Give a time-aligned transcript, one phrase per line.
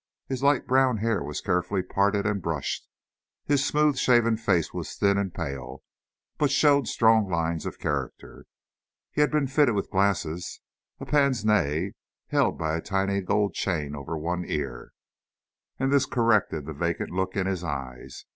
[0.27, 2.87] His light brown hair was carefully parted and brushed;
[3.45, 5.83] his smooth shaven face was thin and pale,
[6.39, 8.47] but showed strong lines of character.
[9.11, 10.59] He had been fitted with glasses,
[10.99, 11.91] a pince nez,
[12.29, 14.91] held by a tiny gold chain over one ear,
[15.77, 18.25] and this corrected the vacant look in his eyes.